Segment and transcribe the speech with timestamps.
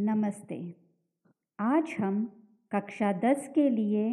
[0.00, 0.74] नमस्ते।
[1.60, 2.32] आज हम
[2.72, 4.08] कक्षा दस के लिए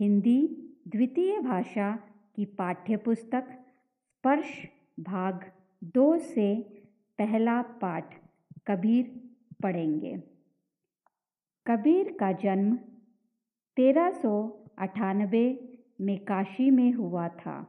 [0.00, 0.46] हिंदी
[0.88, 1.98] द्वितीय भाषा
[2.36, 3.44] की पाठ्यपुस्तक
[4.08, 4.66] स्पर्श
[5.00, 5.52] भाग
[5.84, 6.62] दो से
[7.18, 8.14] पहला पाठ
[8.66, 9.30] कबीर
[9.62, 10.22] पढ़ेंगे।
[11.66, 12.76] कबीर का जन्म
[13.76, 17.66] तेरह सौ अठानबे में काशी में हुआ था।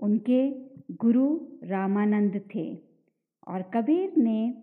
[0.00, 0.50] उनके
[0.92, 2.78] गुरु रामानंद थे
[3.48, 4.62] और कबीर ने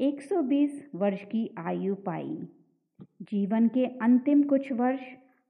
[0.00, 2.48] 120 वर्ष की आयु पाई।
[3.22, 5.00] जीवन के अंतिम कुछ वर्ष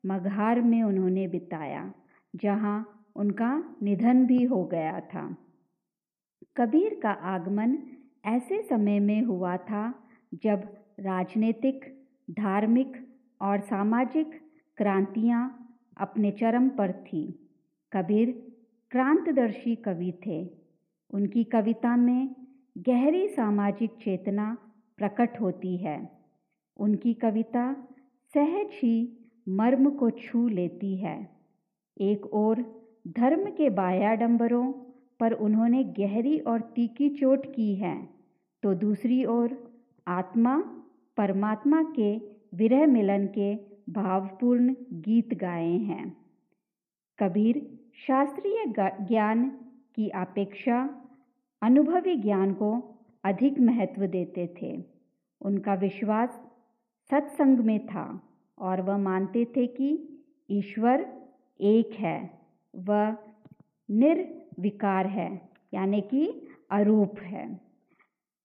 [0.07, 1.93] मघार में उन्होंने बिताया,
[2.37, 5.37] जहाँ उनका निधन भी हो गया था।
[6.57, 7.79] कबीर का आगमन
[8.25, 9.95] ऐसे समय में हुआ था
[10.35, 10.59] जब
[11.01, 13.09] राजनीतिक, धार्मिक
[13.41, 14.31] और सामाजिक
[14.77, 17.51] क्रांतियाँ अपने चरम पर थी।
[17.93, 18.53] कबीर
[18.91, 20.51] क्रांतदर्शी कवि थे।
[21.11, 22.35] उनकी कविता में
[22.77, 24.57] गहरी सामाजिक चेतना
[24.99, 25.99] प्रकट होती है।
[26.77, 27.73] उनकी कविता
[28.35, 28.95] सहज ही
[29.49, 31.17] मर्म को छू लेती है।
[32.01, 32.63] एक ओर
[33.09, 34.73] धर्म के बायाडंबरों
[35.21, 37.97] पर उन्होंने गहरी और तीखी चोट की है
[38.63, 39.57] तो दूसरी ओर
[40.07, 40.57] आत्मा,
[41.17, 42.17] परमात्मा के
[42.55, 43.55] विरह मिलन के
[43.93, 46.17] भावपूर्ण गीत गाए हैं।
[47.19, 47.61] कबीर
[48.07, 49.49] शास्त्रीय ज्ञान
[49.97, 50.85] की अपेक्षा
[51.63, 54.85] अनुभवी ज्ञान को अधिक महत्व देते थे।
[55.41, 56.41] उनका विश्वास
[57.11, 58.23] सत्संग में था
[58.59, 60.09] और वह मानते थे कि
[60.51, 61.23] ईश्वर
[61.61, 62.41] एक है,
[62.77, 63.17] वह
[63.91, 67.61] निर्विकार है, यानी कि अरूप है।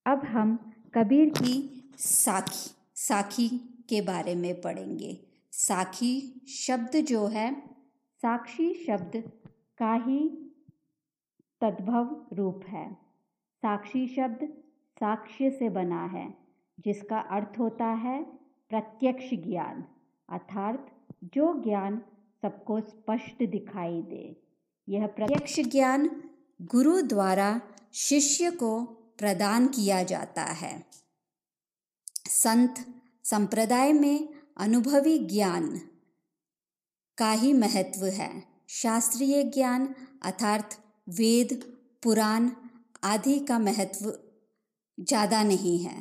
[0.05, 3.49] अब हम कबीर की साखी साखी
[3.89, 5.17] के बारे में पढ़ेंगे।
[5.51, 7.61] साखी शब्द जो है,
[8.21, 9.31] साक्षी शब्द
[9.77, 10.51] का ही
[11.61, 13.04] तद्भव रूप है।
[13.65, 14.53] साक्षी शब्द
[14.95, 16.33] साक्ष्य से बना है,
[16.79, 18.23] जिसका अर्थ होता है
[18.69, 19.85] प्रत्यक्ष ज्ञान,
[20.29, 20.91] अर्थात
[21.23, 22.01] जो ज्ञान
[22.41, 24.43] सबको स्पष्ट दिखाई दे।
[24.89, 26.23] यह प्रत्यक्ष ज्ञान
[26.61, 27.61] गुरु द्वारा
[27.93, 28.85] शिष्य को
[29.19, 30.85] प्रदान किया जाता है।
[32.27, 32.75] संत
[33.23, 35.81] संप्रदाय में अनुभवी ज्ञान
[37.17, 40.69] का ही महत्व है। शास्त्रीय ज्ञान अर्थात
[41.09, 42.49] वेद, पुराण
[43.05, 44.13] आदि का महत्व
[44.97, 45.97] ज़्यादा नहीं है।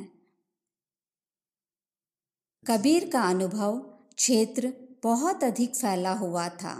[2.65, 3.77] कबीर का अनुभव
[4.17, 4.73] क्षेत्र
[5.03, 6.73] बहुत अधिक फैला हुआ था।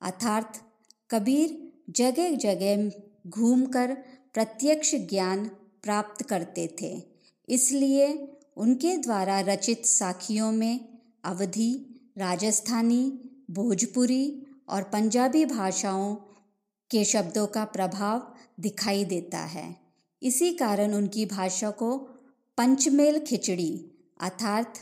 [0.00, 0.60] अर्थात
[1.10, 1.58] कबीर
[1.96, 2.90] जगह जगह
[3.30, 3.94] घूमकर
[4.34, 5.44] प्रत्यक्ष ज्ञान
[5.82, 6.92] प्राप्त करते थे,
[7.48, 8.06] इसलिए
[8.56, 10.80] उनके द्वारा रचित साखियों में
[11.24, 11.72] अवधि,
[12.18, 13.04] राजस्थानी,
[13.50, 16.14] भोजपुरी और पंजाबी भाषाओं
[16.90, 19.76] के शब्दों का प्रभाव दिखाई देता है।
[20.22, 21.98] इसी कारण उनकी भाषा को
[22.58, 24.78] पंचमेल खिचड़ी अर्थात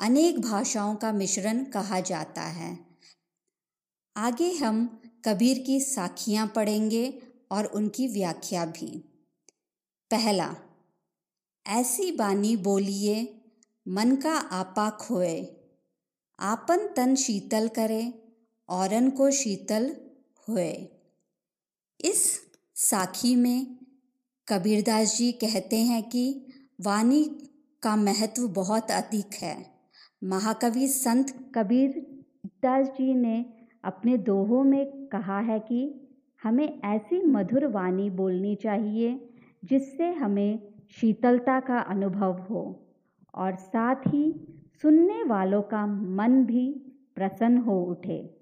[0.00, 2.78] अनेक भाषाओं का मिश्रण कहा जाता है।
[4.16, 9.04] आगे हम कबीर की साखियाँ पढ़ेंगे और उनकी व्याख्या भी।
[10.10, 10.56] पहला,
[11.66, 13.44] ऐसी बानी बोलिए,
[13.88, 15.46] मन का आपा खोए।
[16.40, 18.22] आपन तन शीतल करे,
[18.68, 19.96] औरन को शीतल
[20.48, 20.95] होए।
[22.04, 22.40] इस
[22.74, 23.76] साखी में
[24.48, 26.46] कबीरदास जी कहते हैं कि
[26.80, 27.24] वाणी
[27.82, 29.66] का महत्व बहुत अधिक है।
[30.24, 31.90] महाकवि संत कबीर
[32.46, 33.44] दास जी ने
[33.84, 36.10] अपने दोहों में कहा है कि
[36.42, 39.30] हमें ऐसी मधुर वाणी बोलनी चाहिए
[39.64, 40.58] जिससे हमें
[41.00, 42.62] शीतलता का अनुभव हो
[43.34, 44.24] और साथ ही
[44.82, 46.70] सुनने वालों का मन भी
[47.14, 48.36] प्रसन्न हो उठे।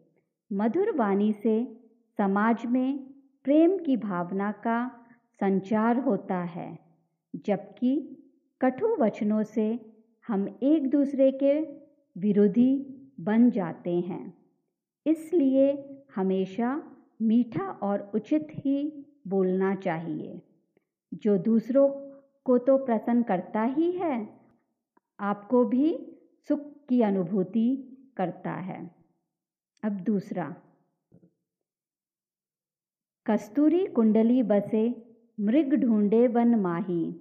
[0.52, 1.80] मधुर वाणी से
[2.18, 3.13] समाज में
[3.44, 5.06] प्रेम की भावना का
[5.40, 6.78] संचार होता है,
[7.36, 8.16] जबकि
[8.60, 9.92] कठु वचनों से
[10.28, 11.60] हम एक दूसरे के
[12.20, 12.86] विरोधी
[13.20, 14.34] बन जाते हैं।
[15.06, 16.82] इसलिए हमेशा
[17.22, 20.42] मीठा और उचित ही बोलना चाहिए।
[21.14, 21.88] जो दूसरों
[22.44, 24.28] को तो प्रसन्न करता ही है,
[25.20, 26.16] आपको भी
[26.48, 28.90] सुख की अनुभूति करता है।
[29.82, 30.56] अब दूसरा
[33.26, 37.14] कस्तूरी कुंडली बसे, मृग ढूंढे बन माही।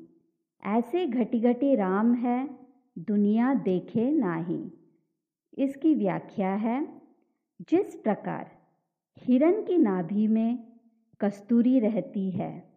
[0.65, 2.49] ऐसे घटी घटी राम है,
[2.99, 4.71] दुनिया देखे नाही।
[5.57, 7.01] इसकी व्याख्या है,
[7.61, 8.51] जिस प्रकार
[9.17, 10.59] हिरण की नाभि में
[11.21, 12.73] कस्तूरी रहती है।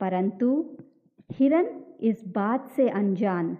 [0.00, 0.76] परंतु
[1.32, 1.66] हिरण
[2.00, 3.58] इस बात से अनजान,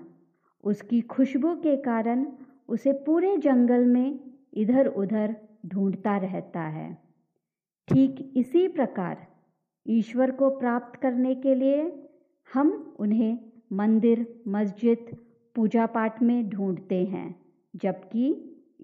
[0.65, 2.27] उसकी खुशबू के कारण
[2.69, 4.21] उसे पूरे जंगल में
[4.55, 5.37] इधर उधर
[5.67, 7.06] ढूंढता रहता है।
[7.89, 9.27] ठीक इसी प्रकार
[9.87, 11.83] ईश्वर को प्राप्त करने के लिए
[12.49, 13.39] हम उन्हें
[13.73, 15.17] मंदिर, मस्जिद
[15.57, 17.35] पूजा पाठ में ढूंढते हैं,
[17.75, 18.35] जबकि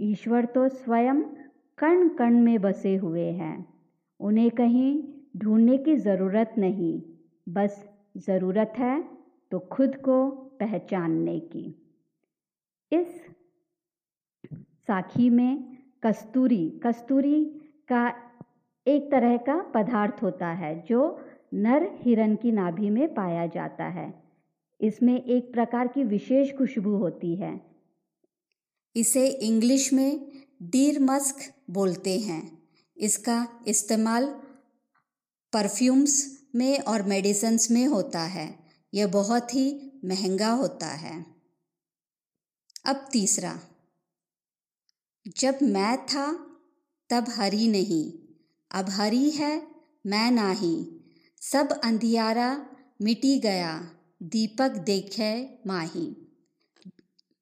[0.03, 1.23] ईश्वर तो स्वयं
[1.79, 3.57] कण कण में बसे हुए हैं।
[4.21, 5.03] उन्हें कहीं
[5.37, 7.01] ढूँढने की ज़रूरत नहीं,
[7.49, 7.85] बस
[8.19, 9.03] ज़रूरत है
[9.53, 10.25] तो खुद को
[10.61, 11.67] पहचानने की।
[12.93, 13.09] इस
[14.89, 17.45] साखी में कस्तूरी कस्तूरी
[17.89, 18.09] का
[18.87, 21.21] एक तरह का पदार्थ होता है, जो
[21.55, 24.23] नर हिरन की नाभि में पाया जाता है।
[24.81, 27.61] इसमें एक प्रकार की विशेष खुशबू होती है।
[28.97, 30.31] इसे इंग्लिश में
[30.63, 34.27] डीर मस्क बोलते हैं। इसका इस्तेमाल
[35.53, 38.59] परफ्यूम्स में और मेडिसन्स में होता है।
[38.95, 41.27] यह बहुत ही महँगा होता है।
[42.87, 43.61] अब तीसरा।
[45.39, 46.47] जब मैं था,
[47.11, 48.22] तब हरी नहीं।
[48.73, 49.67] अब हरी है,
[50.07, 51.01] मैं नाही।
[51.41, 52.67] सब अंधियारा
[53.03, 53.91] मिटी गया,
[54.23, 56.17] दीपक देखे माही।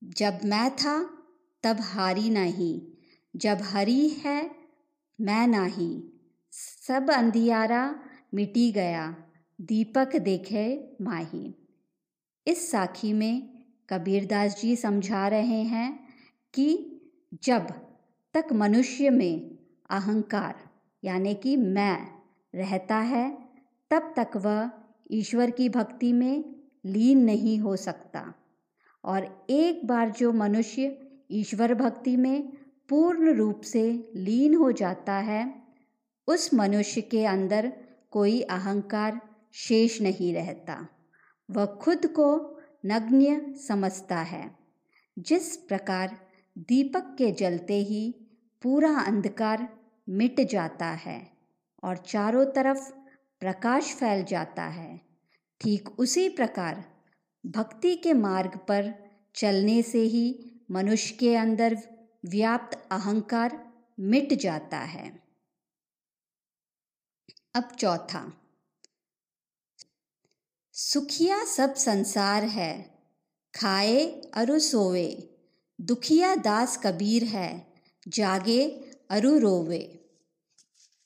[0.05, 1.25] जब मैं था,
[1.62, 2.82] तब हारी नहीं।
[3.37, 4.50] जब हरी है,
[5.21, 6.03] मैं नाही।
[6.87, 8.00] सब अंधियारा
[8.35, 9.17] मिटी गया,
[9.61, 11.55] दीपक देखे माही।
[12.47, 16.09] इस साखी में कबीरदास जी समझा रहे हैं
[16.55, 17.00] कि
[17.43, 17.67] जब
[18.35, 19.59] तक मनुष्य में
[19.91, 20.69] अहंकार
[21.05, 22.08] यानी कि मैं
[22.55, 23.38] रहता है,
[23.91, 24.70] तब तक वह
[25.11, 26.55] ईश्वर की भक्ति में
[26.87, 28.35] लीन नहीं हो सकता।
[29.05, 32.52] और एक बार जो मनुष्य ईश्वर भक्ति में
[32.88, 35.62] पूर्ण रूप से लीन हो जाता है,
[36.26, 37.73] उस मनुष्य के अंदर
[38.11, 39.20] कोई अहंकार
[39.53, 40.88] शेष नहीं रहता।
[41.50, 44.56] वह खुद को नग्न समझता है।
[45.19, 46.17] जिस प्रकार
[46.58, 48.14] दीपक के जलते ही
[48.62, 49.80] पूरा अंधकार
[50.10, 51.32] मिट जाता है
[51.84, 52.90] और चारों तरफ़
[53.40, 55.00] प्रकाश फैल जाता है।
[55.60, 56.84] ठीक उसी प्रकार
[57.46, 58.94] भक्ति के मार्ग पर
[59.34, 61.78] चलने से ही मनुष्य के अंदर
[62.26, 65.22] व्याप्त अहंकार मिट जाता है।
[67.54, 68.32] अब चौथा।
[70.72, 72.98] सुखिया सब संसार है,
[73.54, 75.38] खाए अरु सोवे,
[75.80, 77.72] दुखिया दास कबीर है,
[78.08, 78.68] जागे
[79.10, 80.00] अरु रोवे।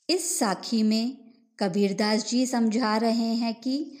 [0.09, 1.17] इस साखी में
[1.59, 3.97] कबीरदास जी समझा रहे हैं कि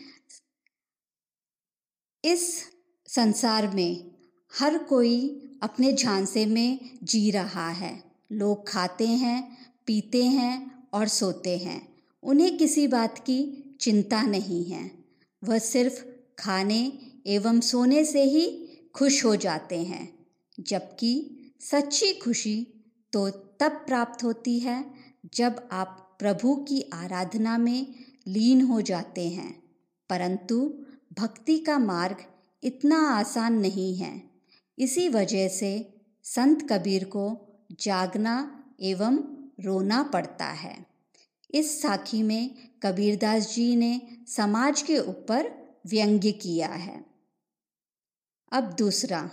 [2.25, 2.63] इस
[3.07, 4.11] संसार में
[4.59, 11.57] हर कोई अपने झांसे में जी रहा है। लोग खाते हैं, पीते हैं और सोते
[11.57, 14.91] हैं। उन्हें किसी बात की चिंता नहीं है।
[15.43, 16.05] वह सिर्फ़
[16.39, 16.97] खाने
[17.27, 20.25] एवं सोने से ही खुश हो जाते हैं।
[20.59, 22.67] जबकि सच्ची खुशी
[23.13, 25.04] तो तब प्राप्त होती है
[25.35, 27.95] जब आप प्रभु की आराधना में
[28.27, 29.63] लीन हो जाते हैं,
[30.09, 30.85] परंतु
[31.19, 32.17] भक्ति का मार्ग
[32.63, 34.23] इतना आसान नहीं है।
[34.79, 37.47] इसी वजह से संत कबीर को
[37.79, 39.17] जागना एवं
[39.59, 40.85] रोना पड़ता है।
[41.53, 47.05] इस साखी में कबीरदास जी ने समाज के ऊपर व्यंग्य किया है।
[48.51, 49.31] अब दूसरा।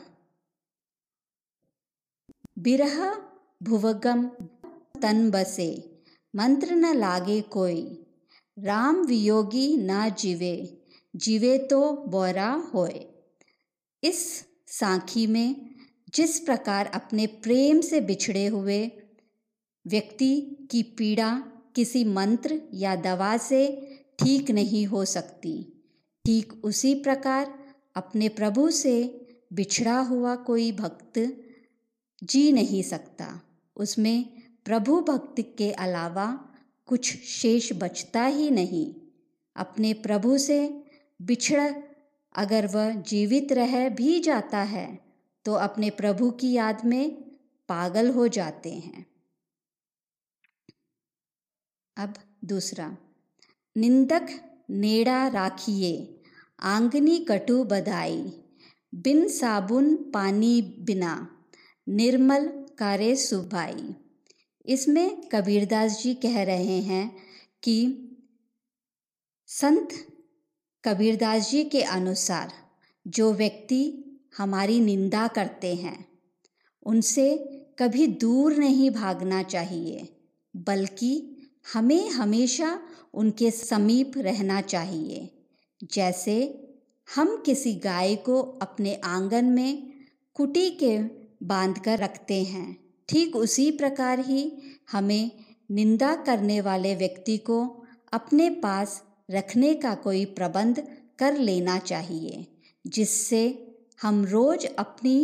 [2.58, 3.22] बिरह
[3.62, 4.28] भुवगम
[5.02, 5.91] तन बसे।
[6.34, 7.82] मंत्र न लागे कोई।
[8.56, 10.56] राम वियोगी ना जीवे
[11.14, 13.06] जीवे तो बोरा होए।
[14.02, 14.22] इस
[14.68, 15.70] साखी में
[16.14, 18.80] जिस प्रकार अपने प्रेम से बिछड़े हुए
[19.86, 20.34] व्यक्ति
[20.70, 21.32] की पीड़ा
[21.76, 23.64] किसी मंत्र या दवा से
[24.18, 25.54] ठीक नहीं हो सकती,
[26.24, 27.54] ठीक उसी प्रकार
[27.96, 28.94] अपने प्रभु से
[29.52, 31.18] बिछड़ा हुआ कोई भक्त
[32.22, 33.40] जी नहीं सकता।
[33.76, 36.26] उसमें प्रभु भक्ति के अलावा
[36.86, 38.94] कुछ शेष बचता ही नहीं।
[39.56, 40.84] अपने प्रभु से
[41.22, 41.72] बिछड़
[42.34, 44.86] अगर वह जीवित रह भी जाता है
[45.44, 47.10] तो अपने प्रभु की याद में
[47.68, 49.06] पागल हो जाते हैं।
[51.96, 52.14] अब
[52.44, 52.96] दूसरा,
[53.76, 54.26] निंदक
[54.70, 56.20] नेड़ा राखिए,
[56.60, 58.22] आंगनी कटु बधाई,
[58.94, 61.14] बिन साबुन पानी बिना,
[61.88, 62.46] निर्मल
[62.78, 63.94] करे सुभाई।
[64.66, 67.16] इसमें कबीरदास जी कह रहे हैं
[67.62, 68.08] कि
[69.46, 69.88] संत
[70.84, 72.52] कबीरदास जी के अनुसार
[73.08, 74.04] जो व्यक्ति
[74.36, 76.08] हमारी निंदा करते हैं,
[76.82, 77.36] उनसे
[77.78, 80.08] कभी दूर नहीं भागना चाहिए,
[80.56, 81.36] बल्कि
[81.74, 82.80] हमें हमेशा
[83.14, 85.30] उनके समीप रहना चाहिए।
[85.92, 86.58] जैसे
[87.14, 89.92] हम किसी गाय को अपने आँगन में
[90.34, 90.98] कुटी के
[91.46, 94.52] बाँध कर रखते हैं ठीक उसी प्रकार ही
[94.92, 95.30] हमें
[95.70, 97.62] निंदा करने वाले व्यक्ति को
[98.12, 100.82] अपने पास रखने का कोई प्रबंध
[101.18, 102.46] कर लेना चाहिए,
[102.84, 103.42] जिससे
[104.02, 105.16] हम रोज अपनी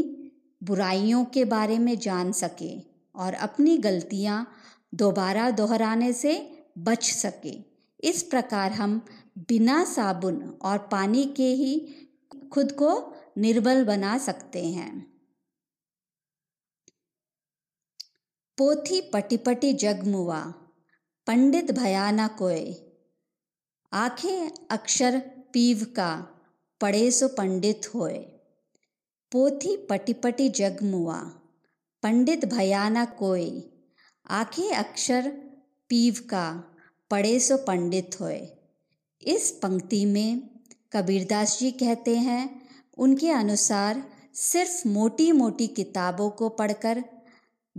[0.62, 2.82] बुराइयों के बारे में जान सकें
[3.14, 4.46] और अपनी गलतियाँ
[4.94, 6.34] दोबारा दोहराने से
[6.78, 7.54] बच सके।
[8.00, 9.00] इस प्रकार हम
[9.48, 11.78] बिना साबुन और पानी के ही
[12.52, 12.90] खुद को
[13.38, 15.17] निर्बल बना सकते हैं।
[18.58, 20.38] पोथी पटिपटी जगमुआ
[21.26, 22.74] पंडित भयाना कोय
[23.92, 25.18] आँखें अक्षर
[25.52, 26.26] पीव का,
[26.80, 28.18] पढ़े सो पंडित होए।
[29.32, 31.18] पोथी पटिपटी जगमुआ
[32.02, 33.62] पंडित भयाना कोय
[34.30, 35.30] आँखें अक्षर
[35.88, 36.64] पीव का,
[37.10, 38.40] पढ़े सो पंडित होए।
[39.22, 40.40] इस पंक्ति में
[40.92, 42.66] कबीरदास जी कहते हैं,
[42.98, 44.02] उनके अनुसार
[44.34, 47.04] सिर्फ़ मोटी मोटी किताबों को पढ़कर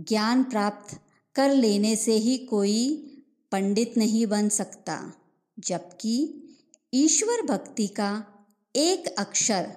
[0.08, 0.98] ज्ञान प्राप्त
[1.34, 2.86] कर लेने से ही कोई
[3.52, 5.12] पंडित नहीं बन सकता,
[5.58, 6.14] जबकि
[6.92, 8.10] ईश्वर भक्ति का
[8.74, 9.72] एक अक्षर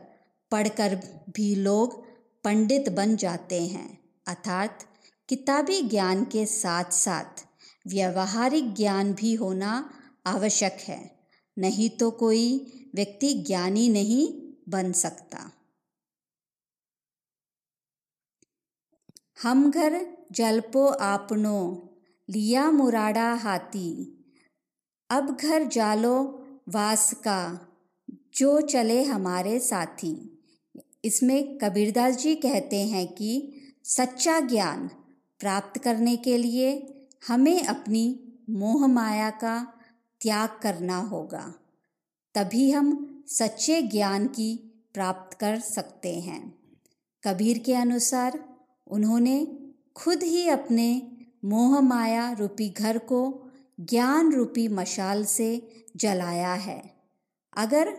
[0.52, 0.96] पढ़कर
[1.30, 2.02] भी लोग
[2.44, 4.86] पंडित बन जाते हैं। अर्थात
[5.30, 7.46] किताबी ज्ञान के साथ साथ
[7.88, 9.90] व्यवहारिक ज्ञान भी होना
[10.26, 11.02] आवश्यक है,
[11.58, 12.46] नहीं तो कोई
[12.96, 14.28] व्यक्ति ज्ञानी नहीं
[14.70, 15.52] बन सकता।
[19.44, 21.90] हम घर जलपो आपनो,
[22.30, 24.20] लिया मुराड़ा हाथी।
[25.10, 27.68] अब घर जालो वास का,
[28.36, 30.44] जो चले हमारे साथी।
[31.06, 34.88] इसमें कबीरदास जी कहते हैं कि सच्चा ज्ञान
[35.40, 36.94] प्राप्त करने के लिए
[37.28, 39.74] हमें अपनी मोह माया का
[40.22, 41.54] त्याग करना होगा।
[42.36, 46.60] तभी हम सच्चे ज्ञान की प्राप्त कर सकते हैं।
[47.24, 48.53] कबीर के अनुसार
[48.88, 49.46] उन्होंने
[49.96, 50.88] खुद ही अपने
[51.46, 53.22] मोह माया रूपी घर को
[53.80, 55.50] ज्ञान रूपी मशाल से
[55.96, 56.82] जलाया है।
[57.54, 57.90] अगर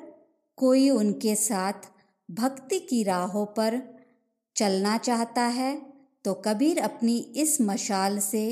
[0.59, 1.89] कोई उनके साथ
[2.31, 3.81] भक्ति की राहों पर
[4.57, 5.75] चलना चाहता है
[6.25, 8.45] तो कबीर अपनी इस मशाल से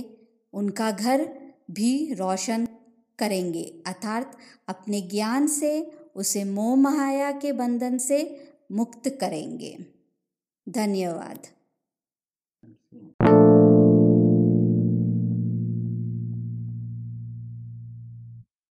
[0.52, 1.28] उनका घर
[1.70, 2.66] भी रोशन
[3.18, 4.36] करेंगे, अर्थात
[4.68, 8.18] अपने ज्ञान से उसे मोह माया के बंधन से
[8.72, 9.76] मुक्त करेंगे।
[10.66, 11.46] धन्यवाद।